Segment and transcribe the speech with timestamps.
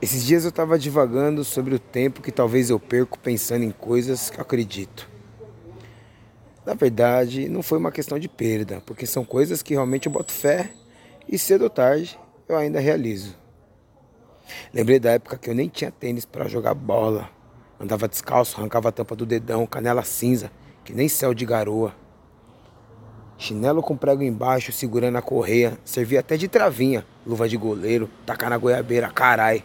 [0.00, 4.30] Esses dias eu estava divagando sobre o tempo que talvez eu perco pensando em coisas
[4.30, 5.08] que acredito.
[6.64, 10.32] Na verdade, não foi uma questão de perda, porque são coisas que realmente eu boto
[10.32, 10.70] fé
[11.26, 12.18] e cedo ou tarde
[12.48, 13.34] eu ainda realizo.
[14.72, 17.28] Lembrei da época que eu nem tinha tênis para jogar bola.
[17.80, 20.50] Andava descalço, arrancava a tampa do dedão, canela cinza,
[20.84, 21.94] que nem céu de garoa.
[23.38, 28.50] Chinelo com prego embaixo, segurando a correia, servia até de travinha, luva de goleiro, tacar
[28.50, 29.64] na goiabeira, carai.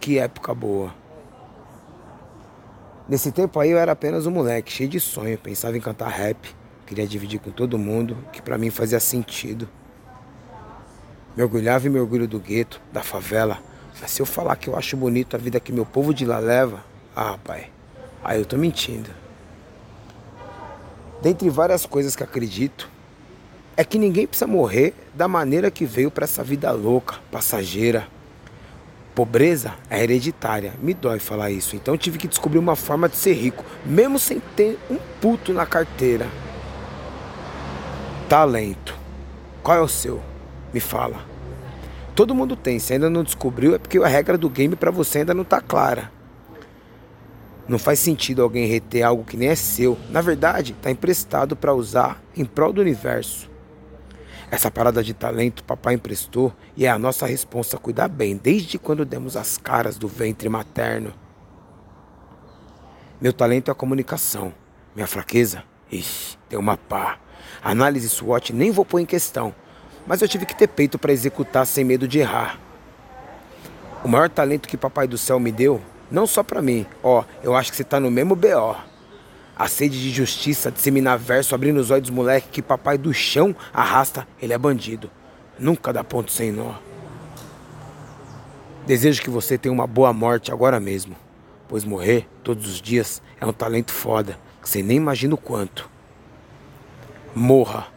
[0.00, 0.94] Que época boa.
[3.06, 6.48] Nesse tempo aí eu era apenas um moleque, cheio de sonho, pensava em cantar rap,
[6.86, 9.68] queria dividir com todo mundo, que para mim fazia sentido.
[11.36, 13.58] Mergulhava em mergulho do gueto, da favela,
[14.00, 16.38] mas se eu falar que eu acho bonito a vida que meu povo de lá
[16.38, 16.82] leva,
[17.14, 17.70] ah, pai,
[18.24, 19.10] aí eu tô mentindo.
[21.20, 22.88] Dentre várias coisas que acredito,
[23.76, 28.06] é que ninguém precisa morrer da maneira que veio para essa vida louca, passageira.
[29.14, 33.32] Pobreza é hereditária, me dói falar isso, então tive que descobrir uma forma de ser
[33.32, 36.28] rico, mesmo sem ter um puto na carteira.
[38.28, 38.94] Talento.
[39.60, 40.22] Qual é o seu?
[40.72, 41.24] Me fala.
[42.14, 45.18] Todo mundo tem, se ainda não descobriu é porque a regra do game para você
[45.18, 46.12] ainda não tá clara.
[47.68, 49.98] Não faz sentido alguém reter algo que nem é seu.
[50.08, 53.50] Na verdade, está emprestado para usar em prol do universo.
[54.50, 59.04] Essa parada de talento papai emprestou e é a nossa responsa cuidar bem desde quando
[59.04, 61.12] demos as caras do ventre materno.
[63.20, 64.54] Meu talento é a comunicação.
[64.94, 65.62] Minha fraqueza?
[65.92, 67.18] Ixi, tem uma pá.
[67.62, 69.54] Análise SWOT nem vou pôr em questão,
[70.06, 72.58] mas eu tive que ter peito para executar sem medo de errar.
[74.02, 76.86] O maior talento que papai do céu me deu não só para mim.
[77.02, 78.76] Ó, eu acho que você tá no mesmo BO.
[79.56, 83.54] A sede de justiça, disseminar verso, abrindo os olhos dos moleque que papai do chão
[83.72, 85.10] arrasta, ele é bandido.
[85.58, 86.74] Nunca dá ponto sem nó.
[88.86, 91.16] Desejo que você tenha uma boa morte agora mesmo,
[91.66, 95.90] pois morrer todos os dias é um talento foda, que você nem imagina o quanto.
[97.34, 97.88] Morra.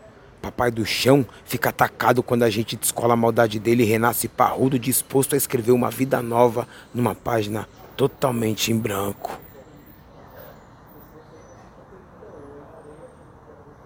[0.42, 4.80] Papai do chão fica atacado quando a gente descola a maldade dele e renasce parrudo,
[4.80, 7.68] disposto a escrever uma vida nova numa página
[8.02, 9.38] totalmente em branco.